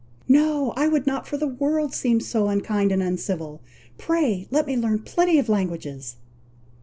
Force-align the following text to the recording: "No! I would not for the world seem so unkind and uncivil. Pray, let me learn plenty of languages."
"No! 0.27 0.71
I 0.75 0.87
would 0.87 1.05
not 1.05 1.27
for 1.27 1.37
the 1.37 1.45
world 1.45 1.93
seem 1.93 2.21
so 2.21 2.47
unkind 2.47 2.91
and 2.91 3.03
uncivil. 3.03 3.61
Pray, 3.99 4.47
let 4.49 4.65
me 4.65 4.75
learn 4.75 5.03
plenty 5.03 5.37
of 5.37 5.47
languages." 5.47 6.15